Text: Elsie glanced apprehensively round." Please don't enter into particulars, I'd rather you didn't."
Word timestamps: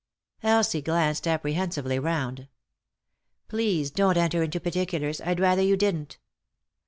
Elsie 0.41 0.81
glanced 0.81 1.27
apprehensively 1.27 1.99
round." 1.99 2.47
Please 3.49 3.91
don't 3.91 4.17
enter 4.17 4.41
into 4.41 4.59
particulars, 4.59 5.21
I'd 5.21 5.39
rather 5.39 5.61
you 5.61 5.77
didn't." 5.77 6.17